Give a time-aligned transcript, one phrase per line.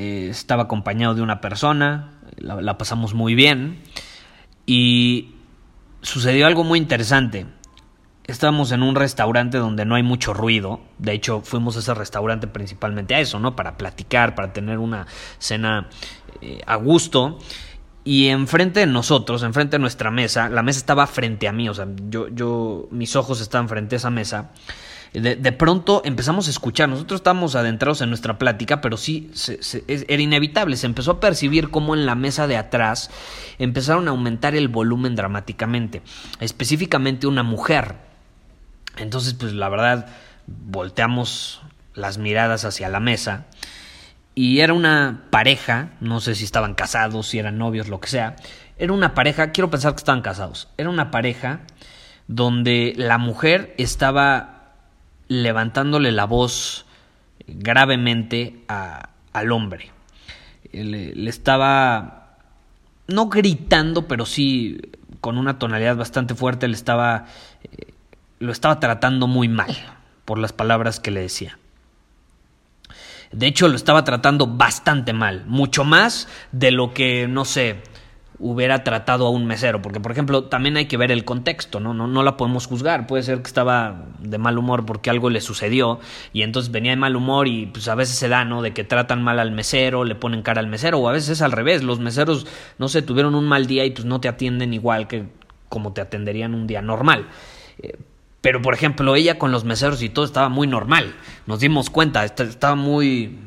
[0.00, 3.80] eh, estaba acompañado de una persona, la, pasamos muy bien
[4.64, 5.34] y
[6.02, 7.46] sucedió algo muy interesante.
[8.22, 10.80] Estábamos en un restaurante donde no hay mucho ruido.
[10.98, 13.56] De hecho, fuimos a ese restaurante principalmente a eso, ¿no?
[13.56, 15.08] Para platicar, para tener una
[15.40, 15.88] cena
[16.42, 17.40] eh, a gusto.
[18.04, 21.74] Y enfrente de nosotros, enfrente de nuestra mesa, la mesa estaba frente a mí, o
[21.74, 24.52] sea, yo, yo, mis ojos estaban frente a esa mesa.
[25.12, 29.30] De, de pronto empezamos a escuchar, nosotros estábamos adentrados en nuestra plática, pero sí
[29.86, 33.10] era inevitable, se empezó a percibir cómo en la mesa de atrás
[33.58, 36.02] empezaron a aumentar el volumen dramáticamente,
[36.40, 37.96] específicamente una mujer.
[38.96, 40.06] Entonces, pues la verdad,
[40.46, 41.62] volteamos
[41.94, 43.46] las miradas hacia la mesa
[44.34, 48.36] y era una pareja, no sé si estaban casados, si eran novios, lo que sea,
[48.76, 51.60] era una pareja, quiero pensar que estaban casados, era una pareja
[52.28, 54.57] donde la mujer estaba
[55.28, 56.86] levantándole la voz
[57.46, 59.90] gravemente al hombre.
[60.72, 62.36] Le, le, estaba,
[63.06, 64.80] no gritando, pero sí
[65.20, 67.26] con una tonalidad bastante fuerte, le estaba
[67.64, 67.94] eh,
[68.38, 69.76] lo estaba tratando muy mal
[70.24, 71.58] por las palabras que le decía.
[73.32, 77.82] De hecho, lo estaba tratando bastante mal, mucho más de lo que, no sé,
[78.40, 81.94] hubiera tratado a un mesero, porque por ejemplo, también hay que ver el contexto, ¿no?
[81.94, 85.40] No, no la podemos juzgar, puede ser que estaba de mal humor porque algo le
[85.40, 85.98] sucedió
[86.32, 88.62] y entonces venía de mal humor y pues a veces se da, ¿no?
[88.62, 91.42] De que tratan mal al mesero, le ponen cara al mesero o a veces es
[91.42, 92.46] al revés, los meseros,
[92.78, 95.26] no sé, tuvieron un mal día y pues no te atienden igual que
[95.68, 97.26] como te atenderían un día normal.
[97.80, 97.98] Eh,
[98.40, 101.14] pero, por ejemplo, ella con los meseros y todo estaba muy normal.
[101.46, 103.38] Nos dimos cuenta, estaba muy.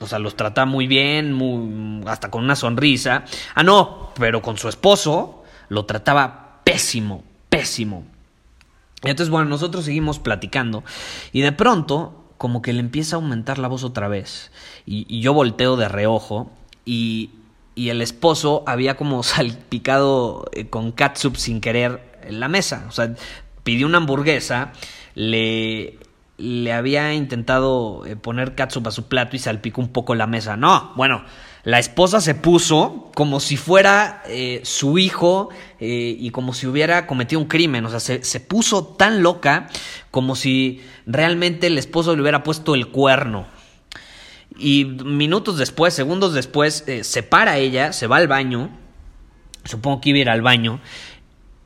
[0.00, 3.24] O sea, los trataba muy bien, muy, hasta con una sonrisa.
[3.54, 8.04] Ah, no, pero con su esposo lo trataba pésimo, pésimo.
[9.02, 10.82] Entonces, bueno, nosotros seguimos platicando
[11.32, 14.50] y de pronto, como que le empieza a aumentar la voz otra vez.
[14.86, 16.50] Y, y yo volteo de reojo
[16.84, 17.30] y,
[17.74, 22.86] y el esposo había como salpicado eh, con catsup sin querer en la mesa.
[22.88, 23.14] O sea,
[23.62, 24.72] pidió una hamburguesa,
[25.14, 25.98] le,
[26.36, 30.56] le había intentado eh, poner catsup a su plato y salpicó un poco la mesa.
[30.56, 31.24] No, bueno,
[31.62, 37.06] la esposa se puso como si fuera eh, su hijo eh, y como si hubiera
[37.06, 37.84] cometido un crimen.
[37.86, 39.68] O sea, se, se, puso tan loca
[40.10, 43.46] como si realmente el esposo le hubiera puesto el cuerno.
[44.56, 48.70] Y minutos después, segundos después, se para ella, se va al baño.
[49.64, 50.80] Supongo que iba a ir al baño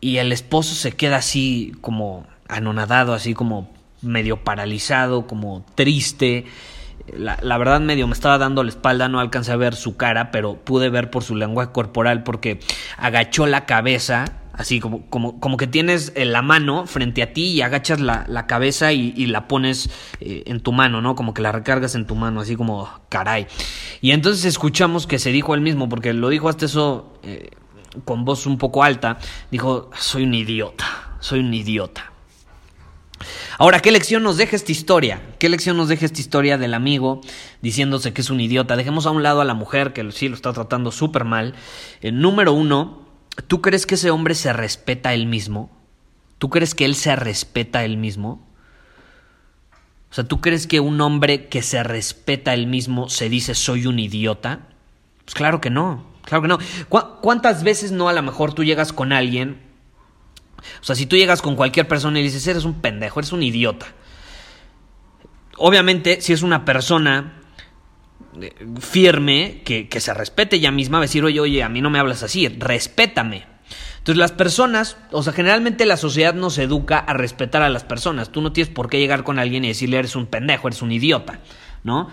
[0.00, 3.70] y el esposo se queda así como anonadado, así como
[4.02, 6.46] medio paralizado, como triste.
[7.16, 10.30] La, la, verdad medio me estaba dando la espalda, no alcancé a ver su cara,
[10.30, 12.60] pero pude ver por su lenguaje corporal porque
[12.98, 17.62] agachó la cabeza, así como, como, como que tienes la mano frente a ti y
[17.62, 19.88] agachas la, la cabeza y, y, la pones
[20.20, 21.14] eh, en tu mano, ¿no?
[21.14, 23.46] Como que la recargas en tu mano, así como caray.
[24.02, 27.14] Y entonces escuchamos que se dijo él mismo, porque lo dijo hasta eso...
[27.22, 27.50] Eh,
[28.04, 29.18] con voz un poco alta,
[29.50, 30.84] dijo, soy un idiota,
[31.20, 32.12] soy un idiota.
[33.60, 35.20] Ahora, ¿qué lección nos deja esta historia?
[35.40, 37.22] ¿Qué lección nos deja esta historia del amigo
[37.60, 38.76] diciéndose que es un idiota?
[38.76, 41.56] Dejemos a un lado a la mujer que sí lo está tratando súper mal.
[42.00, 43.02] Eh, número uno,
[43.48, 45.76] ¿tú crees que ese hombre se respeta a él mismo?
[46.38, 48.46] ¿Tú crees que él se respeta a él mismo?
[50.12, 53.56] O sea, ¿tú crees que un hombre que se respeta a él mismo se dice
[53.56, 54.68] soy un idiota?
[55.24, 56.06] Pues claro que no.
[56.22, 56.58] Claro que no.
[56.88, 59.67] ¿Cuántas veces no a lo mejor tú llegas con alguien?
[60.80, 63.42] O sea, si tú llegas con cualquier persona y dices, eres un pendejo, eres un
[63.42, 63.86] idiota.
[65.56, 67.42] Obviamente, si es una persona
[68.40, 71.80] eh, firme, que, que se respete ella misma, va a decir, oye, oye, a mí
[71.80, 73.46] no me hablas así, respétame.
[74.08, 78.30] Entonces las personas, o sea, generalmente la sociedad nos educa a respetar a las personas.
[78.30, 80.92] Tú no tienes por qué llegar con alguien y decirle eres un pendejo, eres un
[80.92, 81.40] idiota,
[81.84, 82.08] ¿no?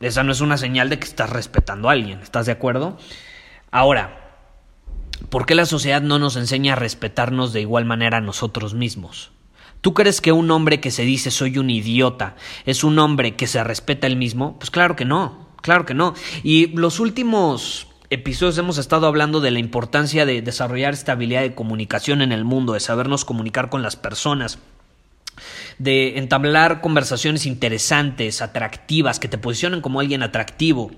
[0.00, 2.96] Esa no es una señal de que estás respetando a alguien, ¿estás de acuerdo?
[3.70, 4.19] Ahora,
[5.28, 9.30] ¿por qué la sociedad no nos enseña a respetarnos de igual manera a nosotros mismos?
[9.80, 12.36] ¿Tú crees que un hombre que se dice soy un idiota
[12.66, 14.58] es un hombre que se respeta él mismo?
[14.58, 16.14] Pues claro que no, claro que no.
[16.42, 21.54] Y los últimos episodios hemos estado hablando de la importancia de desarrollar esta habilidad de
[21.54, 24.58] comunicación en el mundo, de sabernos comunicar con las personas
[25.78, 30.90] de entablar conversaciones interesantes, atractivas, que te posicionen como alguien atractivo,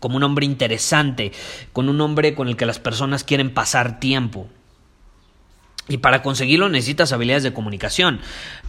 [0.00, 1.32] como un hombre interesante,
[1.72, 4.48] con un hombre con el que las personas quieren pasar tiempo.
[5.88, 8.20] Y para conseguirlo necesitas habilidades de comunicación.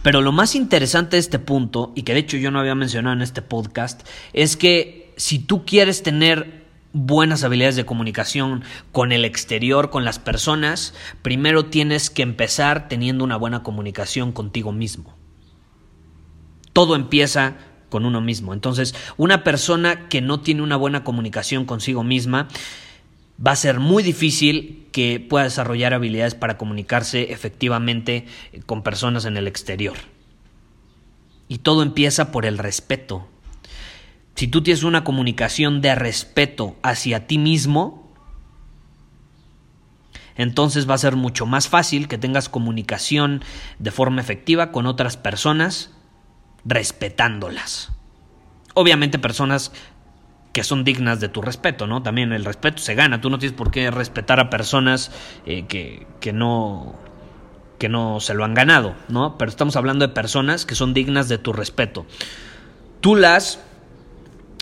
[0.02, 3.14] Pero lo más interesante de este punto, y que de hecho yo no había mencionado
[3.14, 6.60] en este podcast, es que si tú quieres tener
[6.92, 13.22] buenas habilidades de comunicación con el exterior, con las personas, primero tienes que empezar teniendo
[13.22, 15.14] una buena comunicación contigo mismo.
[16.72, 17.56] Todo empieza
[17.90, 18.54] con uno mismo.
[18.54, 22.48] Entonces, una persona que no tiene una buena comunicación consigo misma,
[23.46, 28.24] va a ser muy difícil que pueda desarrollar habilidades para comunicarse efectivamente
[28.64, 29.98] con personas en el exterior.
[31.48, 33.26] Y todo empieza por el respeto,
[34.40, 38.10] si tú tienes una comunicación de respeto hacia ti mismo,
[40.34, 43.42] entonces va a ser mucho más fácil que tengas comunicación
[43.78, 45.90] de forma efectiva con otras personas,
[46.64, 47.92] respetándolas.
[48.74, 49.72] Obviamente personas
[50.52, 52.02] que son dignas de tu respeto, ¿no?
[52.02, 55.12] También el respeto se gana, tú no tienes por qué respetar a personas
[55.46, 56.94] eh, que, que no
[57.78, 59.38] que no se lo han ganado, ¿no?
[59.38, 62.04] Pero estamos hablando de personas que son dignas de tu respeto.
[63.00, 63.58] Tú las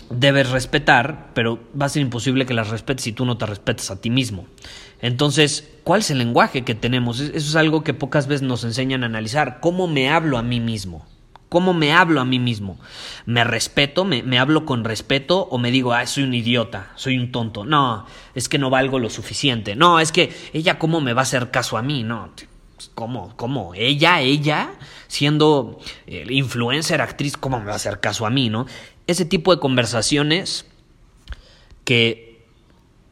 [0.09, 3.91] debes respetar, pero va a ser imposible que las respetes si tú no te respetas
[3.91, 4.47] a ti mismo.
[5.01, 7.19] Entonces, ¿cuál es el lenguaje que tenemos?
[7.19, 9.59] Eso es algo que pocas veces nos enseñan a analizar.
[9.59, 11.05] ¿Cómo me hablo a mí mismo?
[11.49, 12.79] ¿Cómo me hablo a mí mismo?
[13.25, 14.05] ¿Me respeto?
[14.05, 15.47] ¿Me, hablo con respeto?
[15.49, 17.65] ¿O me digo, ah, soy un idiota, soy un tonto?
[17.65, 18.05] No,
[18.35, 19.75] es que no valgo lo suficiente.
[19.75, 22.03] No, es que ella, ¿cómo me va a hacer caso a mí?
[22.03, 22.29] No,
[22.93, 23.35] ¿cómo?
[23.35, 23.73] ¿Cómo?
[23.73, 24.71] Ella, ella,
[25.07, 28.49] siendo eh, influencer, actriz, ¿cómo me va a hacer caso a mí?
[28.49, 28.67] ¿No?
[29.09, 30.65] ese tipo de conversaciones
[31.83, 32.45] que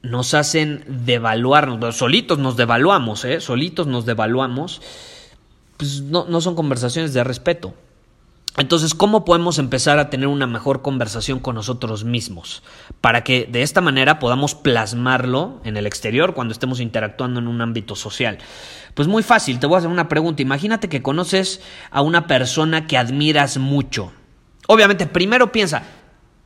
[0.04, 3.42] nos hacen devaluarnos, solitos nos devaluamos, ¿eh?
[3.42, 4.80] solitos nos devaluamos,
[5.78, 7.74] pues no, no son conversaciones de respeto.
[8.60, 12.64] Entonces, ¿cómo podemos empezar a tener una mejor conversación con nosotros mismos?
[13.02, 17.62] Para que de esta manera podamos plasmarlo en el exterior cuando estemos interactuando en un
[17.62, 18.40] ámbito social.
[18.96, 20.42] Pues muy fácil, te voy a hacer una pregunta.
[20.42, 21.62] Imagínate que conoces
[21.92, 24.12] a una persona que admiras mucho.
[24.68, 25.84] Obviamente, primero piensa,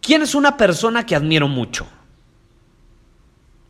[0.01, 1.87] ¿quién es una persona que admiro mucho?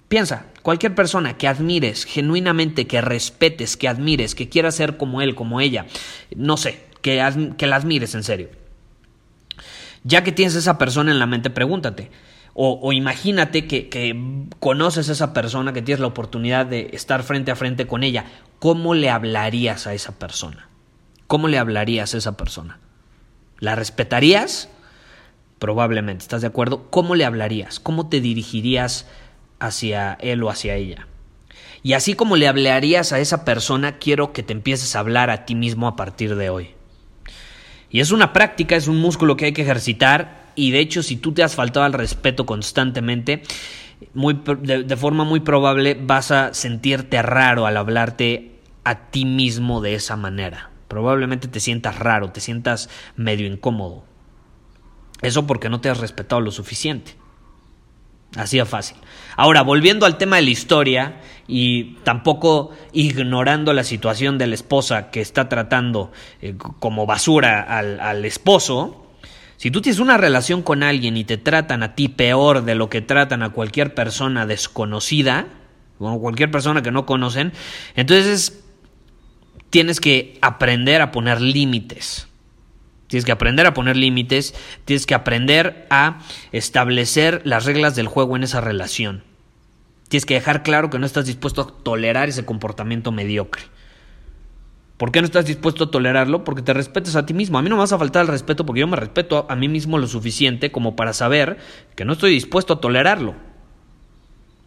[0.07, 5.35] Piensa, cualquier persona que admires genuinamente, que respetes, que admires, que quieras ser como él,
[5.35, 5.85] como ella,
[6.35, 8.49] no sé, que, que la admires en serio.
[10.03, 12.11] Ya que tienes esa persona en la mente, pregúntate.
[12.53, 17.51] O, imagínate que, que, conoces a esa persona, que tienes la oportunidad de estar frente
[17.51, 18.25] a frente con ella.
[18.59, 20.67] ¿Cómo le hablarías a esa persona?
[21.27, 22.79] ¿Cómo le hablarías a esa persona?
[23.59, 24.69] ¿La respetarías?
[25.59, 26.89] Probablemente, ¿estás de acuerdo?
[26.89, 27.79] ¿Cómo le hablarías?
[27.79, 29.07] ¿Cómo te dirigirías
[29.59, 31.07] hacia él o hacia ella?
[31.83, 35.45] Y así como le hablarías a esa persona, quiero que te empieces a hablar a
[35.45, 36.75] ti mismo a partir de hoy.
[37.91, 41.17] Y es una práctica, es un músculo que hay que ejercitar y de hecho si
[41.17, 43.43] tú te has faltado al respeto constantemente,
[44.13, 49.81] muy, de, de forma muy probable vas a sentirte raro al hablarte a ti mismo
[49.81, 50.71] de esa manera.
[50.87, 54.03] Probablemente te sientas raro, te sientas medio incómodo.
[55.21, 57.15] Eso porque no te has respetado lo suficiente.
[58.35, 58.97] Así de fácil.
[59.35, 65.11] Ahora, volviendo al tema de la historia y tampoco ignorando la situación de la esposa
[65.11, 66.11] que está tratando
[66.41, 69.05] eh, como basura al, al esposo,
[69.57, 72.89] si tú tienes una relación con alguien y te tratan a ti peor de lo
[72.89, 75.47] que tratan a cualquier persona desconocida,
[76.01, 77.53] o cualquier persona que no conocen,
[77.95, 78.63] entonces
[79.69, 82.27] tienes que aprender a poner límites.
[83.11, 86.19] Tienes que aprender a poner límites, tienes que aprender a
[86.53, 89.25] establecer las reglas del juego en esa relación.
[90.07, 93.63] Tienes que dejar claro que no estás dispuesto a tolerar ese comportamiento mediocre.
[94.95, 96.45] ¿Por qué no estás dispuesto a tolerarlo?
[96.45, 97.57] Porque te respetas a ti mismo.
[97.57, 99.67] A mí no me vas a faltar el respeto porque yo me respeto a mí
[99.67, 101.57] mismo lo suficiente como para saber
[101.97, 103.35] que no estoy dispuesto a tolerarlo.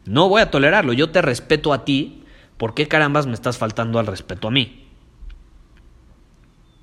[0.05, 0.93] No voy a tolerarlo.
[0.93, 2.25] Yo te respeto a ti.
[2.59, 4.84] ¿Por qué carambas me estás faltando al respeto a mí?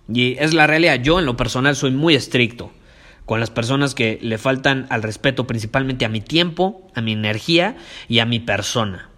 [0.07, 2.71] Y es la realidad, yo en lo personal soy muy estricto
[3.25, 7.77] con las personas que le faltan al respeto principalmente a mi tiempo, a mi energía
[8.09, 9.09] y a mi persona.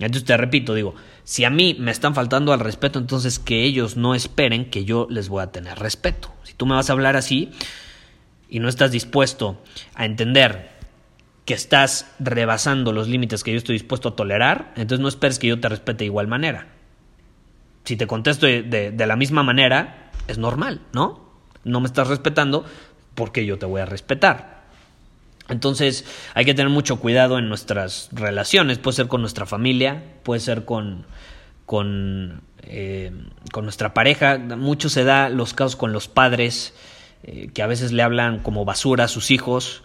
[0.00, 0.94] Entonces te repito, digo,
[1.24, 5.06] si a mí me están faltando al respeto, entonces que ellos no esperen que yo
[5.10, 6.32] les voy a tener respeto.
[6.42, 7.50] Si tú me vas a hablar así
[8.48, 9.62] y no estás dispuesto
[9.94, 10.70] a entender
[11.44, 15.48] que estás rebasando los límites que yo estoy dispuesto a tolerar, entonces no esperes que
[15.48, 16.79] yo te respete de igual manera.
[17.84, 21.30] Si te contesto de, de la misma manera, es normal, ¿no?
[21.64, 22.64] No me estás respetando
[23.14, 24.60] porque yo te voy a respetar.
[25.50, 30.40] Entonces hay que tener mucho cuidado en nuestras relaciones, puede ser con nuestra familia, puede
[30.40, 31.04] ser con,
[31.66, 33.12] con, eh,
[33.52, 36.74] con nuestra pareja, mucho se da los casos con los padres,
[37.24, 39.82] eh, que a veces le hablan como basura a sus hijos,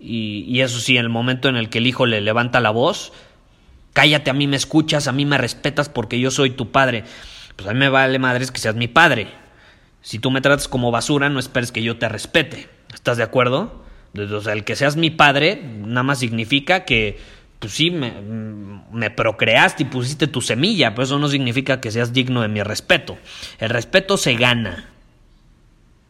[0.00, 2.70] y, y eso sí, en el momento en el que el hijo le levanta la
[2.70, 3.12] voz,
[3.92, 7.04] cállate, a mí me escuchas, a mí me respetas porque yo soy tu padre.
[7.56, 9.28] Pues a mí me vale madres que seas mi padre.
[10.00, 12.68] Si tú me tratas como basura, no esperes que yo te respete.
[12.92, 13.84] ¿Estás de acuerdo?
[14.14, 17.18] O el que seas mi padre nada más significa que,
[17.58, 18.12] pues sí, me,
[18.92, 22.62] me, procreaste y pusiste tu semilla, pero eso no significa que seas digno de mi
[22.62, 23.16] respeto.
[23.58, 24.90] El respeto se gana,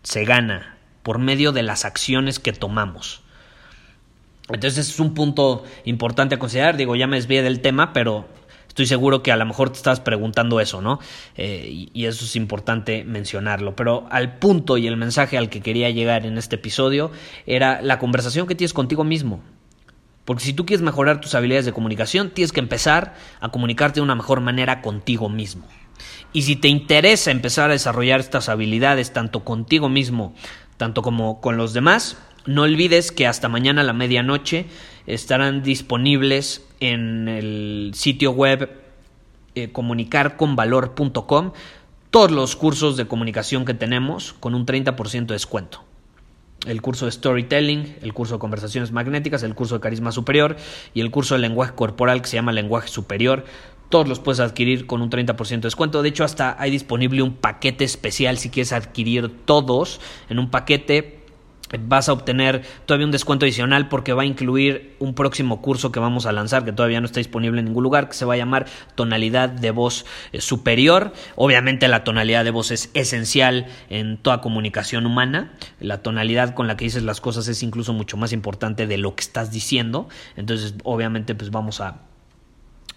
[0.03, 3.23] se gana por medio de las acciones que tomamos.
[4.49, 8.27] Entonces es un punto importante a considerar, digo, ya me desvié del tema, pero
[8.73, 10.99] Estoy seguro que a lo mejor te estás preguntando eso, ¿no?
[11.37, 13.77] Eh, y eso es importante mencionarlo.
[13.77, 17.11] Pero al punto y el mensaje al que quería llegar en este episodio
[17.45, 19.43] era la conversación que tienes contigo mismo.
[20.25, 24.05] Porque si tú quieres mejorar tus habilidades de comunicación, tienes que empezar a comunicarte de
[24.05, 25.69] una mejor manera contigo mismo.
[26.33, 30.35] Y si te interesa empezar a desarrollar estas habilidades tanto contigo mismo,
[30.79, 34.67] tanto como con los demás, no olvides que hasta mañana a la medianoche
[35.07, 38.71] estarán disponibles en el sitio web
[39.55, 41.53] eh, comunicarconvalor.com
[42.11, 45.83] todos los cursos de comunicación que tenemos con un 30% de descuento.
[46.67, 50.57] El curso de storytelling, el curso de conversaciones magnéticas, el curso de carisma superior
[50.95, 53.45] y el curso de lenguaje corporal que se llama lenguaje superior.
[53.89, 56.03] Todos los puedes adquirir con un 30% de descuento.
[56.03, 61.22] De hecho, hasta hay disponible un paquete especial si quieres adquirir todos en un paquete
[61.79, 66.01] vas a obtener todavía un descuento adicional porque va a incluir un próximo curso que
[66.01, 68.37] vamos a lanzar que todavía no está disponible en ningún lugar que se va a
[68.37, 71.13] llamar tonalidad de voz eh, superior.
[71.37, 75.53] Obviamente la tonalidad de voz es esencial en toda comunicación humana.
[75.81, 79.15] La tonalidad con la que dices las cosas es incluso mucho más importante de lo
[79.15, 80.09] que estás diciendo.
[80.37, 82.03] Entonces obviamente pues vamos a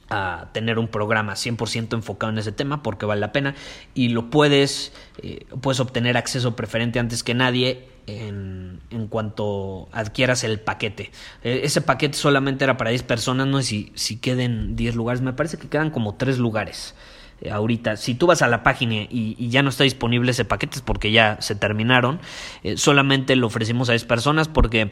[0.10, 3.56] a tener un programa 100% enfocado en ese tema porque vale la pena
[3.96, 10.44] y lo puedes, eh, puedes obtener acceso preferente antes que nadie en, en cuanto adquieras
[10.44, 11.12] el paquete.
[11.44, 15.22] Eh, ese paquete solamente era para 10 personas, no sé si, si queden 10 lugares,
[15.22, 16.96] me parece que quedan como 3 lugares.
[17.42, 17.98] Eh, ahorita.
[17.98, 21.12] Si tú vas a la página y, ya no está disponible ese paquete es porque
[21.12, 22.20] ya se terminaron.
[22.64, 24.92] Eh, solamente lo ofrecimos a 10 personas porque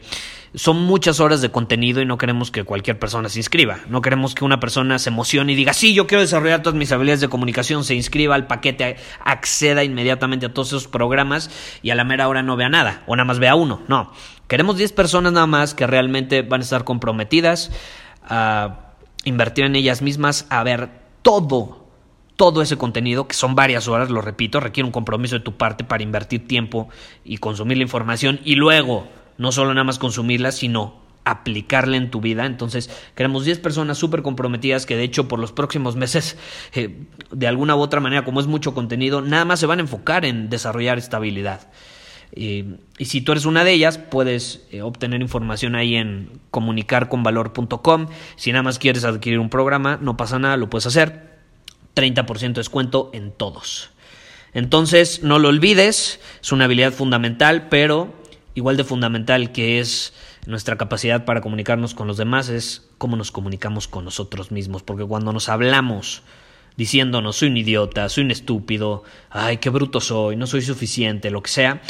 [0.54, 3.78] son muchas horas de contenido y no queremos que cualquier persona se inscriba.
[3.88, 6.92] No queremos que una persona se emocione y diga, sí, yo quiero desarrollar todas mis
[6.92, 11.50] habilidades de comunicación, se inscriba al paquete, acceda inmediatamente a todos esos programas
[11.82, 13.80] y a la mera hora no vea nada o nada más vea uno.
[13.88, 14.12] No.
[14.48, 17.70] Queremos 10 personas nada más que realmente van a estar comprometidas
[18.22, 18.92] a
[19.24, 20.90] invertir en ellas mismas, a ver
[21.22, 21.83] todo
[22.36, 25.84] todo ese contenido, que son varias horas, lo repito, requiere un compromiso de tu parte
[25.84, 26.88] para invertir tiempo
[27.24, 29.06] y consumir la información y luego
[29.38, 32.44] no solo nada más consumirla, sino aplicarla en tu vida.
[32.46, 36.36] Entonces, queremos 10 personas súper comprometidas que de hecho por los próximos meses,
[36.74, 39.82] eh, de alguna u otra manera, como es mucho contenido, nada más se van a
[39.82, 41.70] enfocar en desarrollar esta habilidad.
[42.36, 48.08] y si tú eres una de ellas, puedes eh, obtener información ahí en comunicarconvalor.com.
[48.34, 51.33] Si nada más quieres adquirir un programa, no pasa nada, lo puedes hacer.
[51.94, 53.90] 30% de descuento en todos.
[54.52, 58.14] Entonces, no lo olvides, es una habilidad fundamental, pero
[58.54, 60.12] igual de fundamental que es
[60.46, 65.04] nuestra capacidad para comunicarnos con los demás es cómo nos comunicamos con nosotros mismos, porque
[65.04, 66.22] cuando nos hablamos
[66.76, 71.42] diciéndonos soy un idiota, soy un estúpido, ay, qué bruto soy, no soy suficiente, lo
[71.42, 71.82] que sea,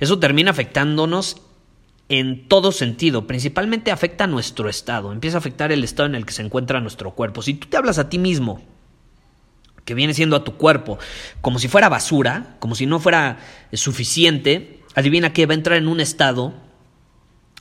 [0.00, 1.42] eso termina afectándonos
[2.08, 6.26] en todo sentido, principalmente afecta a nuestro estado, empieza a afectar el estado en el
[6.26, 7.40] que se encuentra nuestro cuerpo.
[7.42, 8.60] Si tú te hablas a ti mismo
[9.84, 10.98] que viene siendo a tu cuerpo,
[11.40, 13.38] como si fuera basura, como si no fuera
[13.72, 16.54] suficiente, adivina que va a entrar en un estado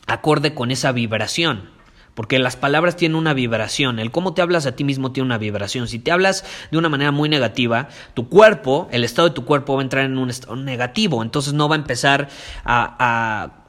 [0.08, 1.70] acorde con esa vibración.
[2.14, 5.38] Porque las palabras tienen una vibración, el cómo te hablas a ti mismo tiene una
[5.38, 5.88] vibración.
[5.88, 9.76] Si te hablas de una manera muy negativa, tu cuerpo, el estado de tu cuerpo
[9.76, 12.28] va a entrar en un estado negativo, entonces no va a empezar
[12.66, 13.61] a, a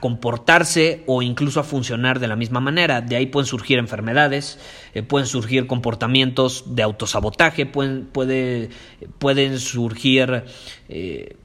[0.00, 3.00] comportarse o incluso a funcionar de la misma manera.
[3.00, 4.58] De ahí pueden surgir enfermedades,
[4.94, 8.70] eh, pueden surgir comportamientos de autosabotaje, pueden, puede,
[9.18, 10.44] pueden surgir,
[10.88, 11.36] eh,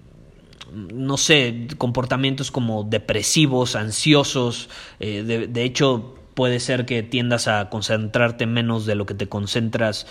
[0.72, 4.70] no sé, comportamientos como depresivos, ansiosos.
[5.00, 10.08] Eh, de, hecho, puede ser que tiendas a concentrarte menos de lo que te concentras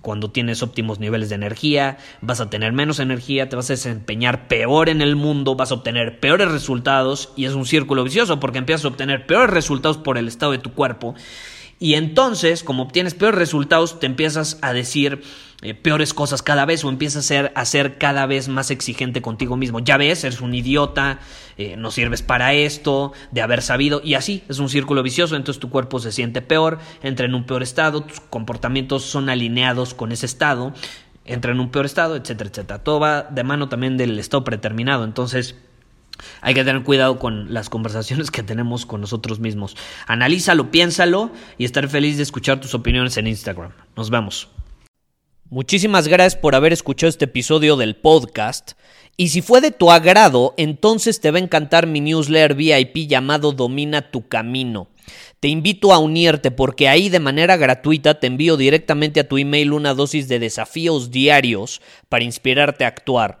[0.00, 4.48] cuando tienes óptimos niveles de energía, vas a tener menos energía, te vas a desempeñar
[4.48, 8.58] peor en el mundo, vas a obtener peores resultados y es un círculo vicioso porque
[8.58, 11.14] empiezas a obtener peores resultados por el estado de tu cuerpo
[11.80, 15.22] y entonces, como obtienes peores resultados, te empiezas a decir
[15.62, 19.22] eh, peores cosas cada vez o empiezas a ser, a ser, cada vez más exigente
[19.22, 19.78] contigo mismo.
[19.78, 21.20] Ya ves, eres un idiota,
[21.56, 25.60] eh, no sirves para esto, de haber sabido, y así es un círculo vicioso, entonces
[25.60, 30.10] tu cuerpo se siente peor, entra en un peor estado, tus comportamientos son alineados con
[30.10, 30.72] ese estado,
[31.24, 32.82] entra en un peor estado, etcétera, etcétera.
[32.82, 35.56] Todo va de mano también del estado preterminado, entonces
[36.40, 39.76] hay que tener cuidado con las conversaciones que tenemos con nosotros mismos.
[40.06, 43.72] Analízalo, piénsalo y estaré feliz de escuchar tus opiniones en Instagram.
[43.96, 44.48] Nos vemos.
[45.50, 48.72] Muchísimas gracias por haber escuchado este episodio del podcast.
[49.16, 53.52] Y si fue de tu agrado, entonces te va a encantar mi newsletter VIP llamado
[53.52, 54.88] Domina tu Camino.
[55.40, 59.72] Te invito a unirte porque ahí de manera gratuita te envío directamente a tu email
[59.72, 63.40] una dosis de desafíos diarios para inspirarte a actuar.